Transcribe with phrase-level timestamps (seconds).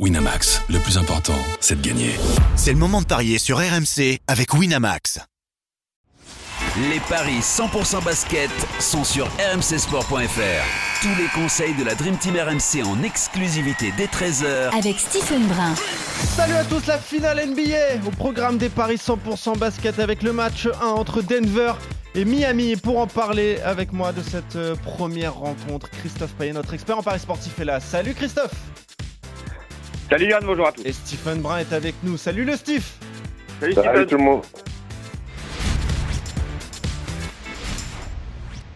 [0.00, 2.16] Winamax, le plus important, c'est de gagner.
[2.56, 5.20] C'est le moment de parier sur RMC avec Winamax.
[6.90, 11.00] Les paris 100% basket sont sur rmcsport.fr.
[11.00, 15.76] Tous les conseils de la Dream Team RMC en exclusivité dès 13h avec Stephen Brun.
[15.76, 20.66] Salut à tous, la finale NBA au programme des paris 100% basket avec le match
[20.82, 21.74] 1 entre Denver
[22.16, 22.74] et Miami.
[22.74, 27.02] Pour en parler avec moi de cette euh, première rencontre, Christophe Payet, notre expert en
[27.04, 27.78] paris sportif, est là.
[27.78, 28.50] Salut Christophe
[30.08, 30.84] Salut Yann, bonjour à tous.
[30.84, 32.16] Et Stephen Brun est avec nous.
[32.16, 32.86] Salut le Steve
[33.60, 34.06] Salut, Salut Stephen.
[34.06, 34.42] tout le monde.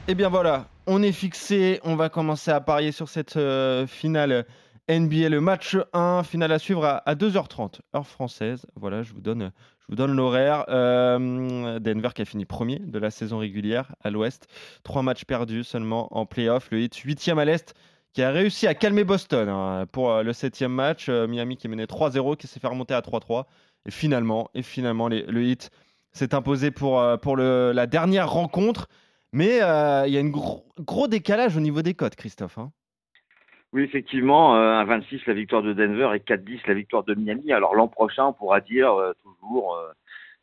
[0.09, 3.87] Et Eh bien voilà, on est fixé, on va commencer à parier sur cette euh,
[3.87, 4.47] finale
[4.89, 8.65] NBA, le match 1, finale à suivre à, à 2h30, heure française.
[8.75, 10.65] Voilà, je vous donne, je vous donne l'horaire.
[10.71, 14.47] Euh, Denver qui a fini premier de la saison régulière à l'ouest.
[14.83, 16.69] Trois matchs perdus seulement en playoff.
[16.71, 17.75] Le hit 8 à l'est
[18.19, 21.09] qui a réussi à calmer Boston hein, pour euh, le septième match.
[21.09, 23.45] Euh, Miami qui menait 3-0, qui s'est fait remonter à 3-3.
[23.87, 25.71] Et finalement, et finalement le hit
[26.11, 28.89] s'est imposé pour, euh, pour le- la dernière rencontre.
[29.33, 32.59] Mais il y a un gros, décalage au niveau des cotes, Christophe.
[32.59, 32.73] hein.
[33.73, 37.53] Oui, effectivement, un 26 la victoire de Denver et 4-10 la victoire de Miami.
[37.53, 38.91] Alors l'an prochain, on pourra dire
[39.23, 39.79] toujours,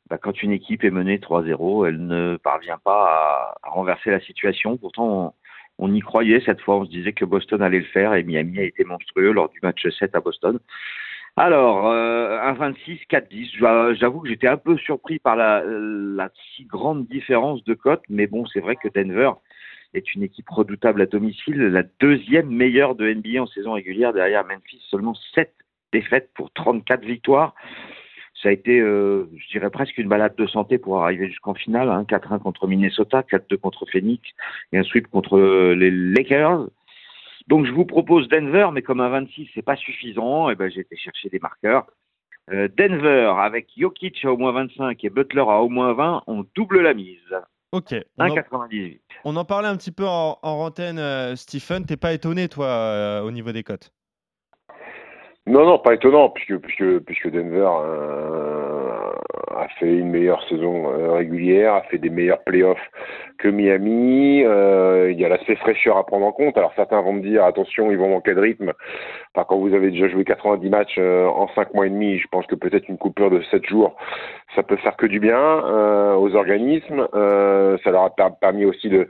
[0.10, 4.22] bah, quand une équipe est menée 3-0, elle ne parvient pas à, à renverser la
[4.22, 4.78] situation.
[4.78, 5.34] Pourtant, on,
[5.78, 6.78] on y croyait cette fois.
[6.78, 9.60] On se disait que Boston allait le faire et Miami a été monstrueux lors du
[9.64, 10.60] match 7 à Boston.
[11.38, 13.52] Alors, euh, un 26, 4-10.
[13.60, 18.04] J'a- J'avoue que j'étais un peu surpris par la, la si grande différence de cote,
[18.10, 19.32] mais bon, c'est vrai que Denver
[19.94, 24.46] est une équipe redoutable à domicile, la deuxième meilleure de NBA en saison régulière derrière
[24.46, 25.54] Memphis, seulement 7
[25.92, 27.54] défaites pour 34 victoires.
[28.46, 31.90] Ça a été, euh, je dirais, presque une balade de santé pour arriver jusqu'en finale.
[31.90, 32.06] Hein.
[32.08, 34.22] 4-1 contre Minnesota, 4-2 contre Phoenix
[34.72, 36.68] et un sweep contre euh, les Lakers.
[37.48, 40.82] Donc je vous propose Denver, mais comme un 26, c'est pas suffisant, et ben j'ai
[40.82, 41.88] été chercher des marqueurs.
[42.52, 46.46] Euh, Denver avec Jokic à au moins 25 et Butler à au moins 20, on
[46.54, 47.18] double la mise.
[47.72, 47.96] Ok.
[48.20, 49.00] On en, 1,98.
[49.24, 51.84] on en parlait un petit peu en, en antenne, euh, Stephen.
[51.84, 53.92] T'es pas étonné, toi, au niveau des cotes?
[55.48, 59.12] Non, non, pas étonnant, puisque, puisque, puisque Denver euh,
[59.56, 62.92] a fait une meilleure saison euh, régulière, a fait des meilleurs playoffs
[63.38, 64.44] que Miami.
[64.44, 66.58] Euh, il y a l'aspect fraîcheur à prendre en compte.
[66.58, 68.74] Alors certains vont me dire, attention, ils vont manquer de rythme.
[69.34, 72.28] Enfin, quand vous avez déjà joué 90 matchs euh, en 5 mois et demi, je
[72.28, 73.96] pense que peut-être une coupure de 7 jours,
[74.56, 77.08] ça peut faire que du bien euh, aux organismes.
[77.14, 79.08] Euh, ça leur a per- permis aussi de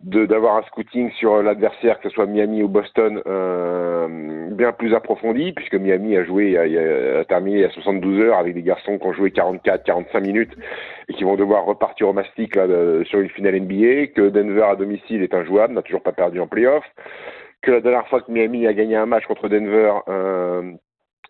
[0.00, 5.52] d'avoir un scouting sur l'adversaire, que ce soit Miami ou Boston, euh, bien plus approfondi,
[5.52, 6.62] puisque Miami a joué, a,
[7.20, 10.52] a- terminé à 72 heures avec des garçons qui ont joué 44, 45 minutes
[11.08, 12.66] et qui vont devoir repartir au mastic là,
[13.06, 16.46] sur une finale NBA, que Denver à domicile est injouable, n'a toujours pas perdu en
[16.46, 16.84] playoff,
[17.62, 20.62] que la dernière fois que Miami a gagné un match contre Denver, euh,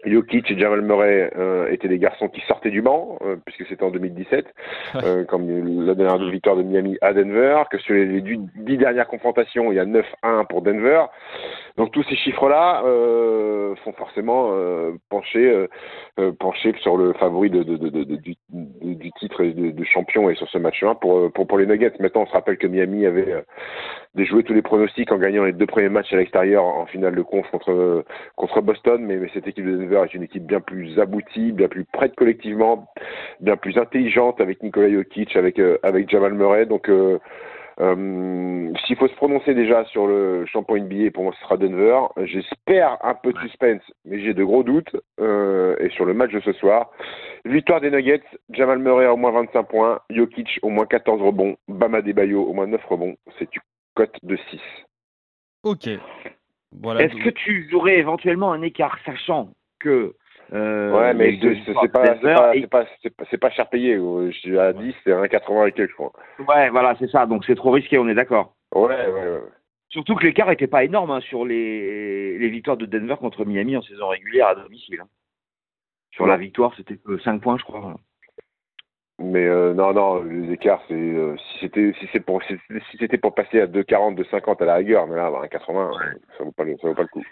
[0.05, 3.83] Jokic et Jamal Murray euh, étaient des garçons qui sortaient du banc, euh, puisque c'était
[3.83, 4.47] en 2017,
[4.97, 5.49] euh, comme
[5.85, 9.81] la dernière victoire de Miami à Denver, que sur les, dix dernières confrontations, il y
[9.81, 11.05] a 9-1 pour Denver.
[11.77, 15.67] Donc tous ces chiffres-là euh, font forcément euh, pencher, euh,
[16.19, 20.49] euh, pencher sur le favori de, de, de, du, du titre de champion et sur
[20.49, 21.93] ce match-là pour, pour, pour les Nuggets.
[21.99, 23.45] Maintenant, on se rappelle que Miami avait
[24.19, 27.15] euh, déjoué tous les pronostics en gagnant les deux premiers matchs à l'extérieur en finale
[27.15, 28.05] de conf contre,
[28.37, 31.69] contre Boston, mais, mais cette équipe de Denver est une équipe bien plus aboutie, bien
[31.69, 32.89] plus prête collectivement,
[33.41, 36.67] bien plus intelligente avec Nikola Jokic, avec, euh, avec Jamal Murray.
[36.67, 37.19] Donc, euh,
[37.81, 42.01] euh, s'il faut se prononcer déjà sur le champion NBA, pour moi ce sera Denver.
[42.25, 44.97] J'espère un peu de suspense, mais j'ai de gros doutes.
[45.21, 46.91] Euh, et sur le match de ce soir,
[47.45, 51.57] victoire des Nuggets, Jamal Murray à au moins 25 points, Jokic au moins 14 rebonds,
[51.69, 53.15] Bama Debayo au moins 9 rebonds.
[53.39, 53.63] C'est une
[53.99, 54.61] cote de 6.
[55.65, 55.89] Ok.
[56.81, 57.03] Voilà.
[57.03, 60.15] Est-ce que tu aurais éventuellement un écart, sachant que.
[60.53, 62.85] euh, ouais, mais c'est pas, pas, et- c'est pas,
[63.31, 63.97] c'est pas, cher payé.
[63.97, 66.13] Je suis à 10, c'est 1,80 et quelques, je crois.
[66.49, 67.27] Ouais, voilà, c'est ça.
[67.27, 68.55] Donc c'est trop risqué, on est d'accord.
[68.75, 69.41] Ouais, ouais, ouais.
[69.89, 73.77] Surtout que l'écart n'était pas énorme hein, sur les, les victoires de Denver contre Miami
[73.77, 75.01] en saison régulière à domicile.
[75.03, 75.09] hein.
[76.13, 77.97] Sur la victoire, c'était que 5 points, je crois.
[79.21, 82.99] Mais euh, non, non, les écarts, c'est euh, si c'était si c'est pour si si
[82.99, 86.53] c'était pour passer à 2,40, 2,50 à la rigueur, mais là, bah, 1,80, ça vaut
[86.53, 87.25] pas le, ça vaut pas le coup.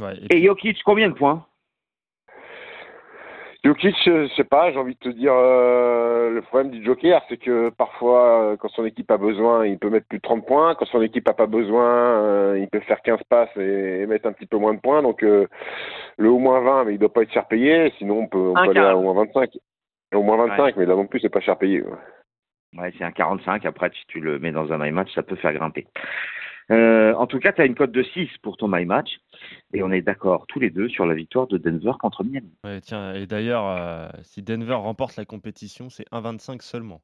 [0.00, 1.44] Ouais, et Et Jokic, combien de points?
[3.66, 7.20] Jokic, euh, je sais pas, j'ai envie de te dire, euh, le problème du Joker,
[7.28, 10.46] c'est que parfois, euh, quand son équipe a besoin, il peut mettre plus de 30
[10.46, 10.74] points.
[10.76, 14.28] Quand son équipe a pas besoin, euh, il peut faire 15 passes et, et mettre
[14.28, 15.02] un petit peu moins de points.
[15.02, 15.48] Donc, euh,
[16.16, 17.92] le au moins 20, mais il doit pas être cher payé.
[17.98, 19.50] Sinon, on peut, on peut aller à au moins 25.
[20.14, 21.82] Au moins 25, mais là non plus, c'est pas cher payé.
[21.82, 21.98] ouais.
[22.76, 23.64] Ouais, c'est un 45.
[23.64, 25.86] Après, si tu le mets dans un my match, ça peut faire grimper.
[26.70, 29.20] Euh, en tout cas, tu as une cote de 6 pour ton My Match.
[29.72, 32.52] Et on est d'accord tous les deux sur la victoire de Denver contre Miami.
[32.64, 37.00] Ouais, tiens, et d'ailleurs, euh, si Denver remporte la compétition, c'est 1,25 seulement.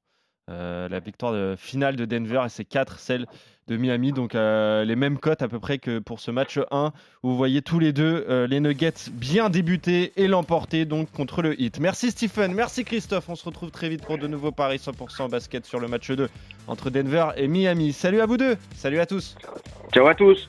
[0.51, 3.27] Euh, la victoire finale de Denver et c'est 4 celle
[3.69, 4.13] de Miami.
[4.13, 6.93] Donc euh, les mêmes cotes à peu près que pour ce match 1
[7.23, 11.43] où vous voyez tous les deux euh, les Nuggets bien débuter et l'emporter donc contre
[11.43, 11.79] le Heat.
[11.79, 13.29] Merci Stephen, merci Christophe.
[13.29, 16.29] On se retrouve très vite pour de nouveaux paris 100% basket sur le match 2
[16.67, 17.93] entre Denver et Miami.
[17.93, 19.37] Salut à vous deux, salut à tous.
[19.93, 20.49] Ciao à tous